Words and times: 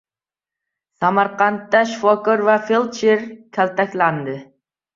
Samarqandda 1.03 1.83
shifokor 1.93 2.45
va 2.49 2.57
feldsher 2.71 3.25
kaltaklandi 3.59 4.39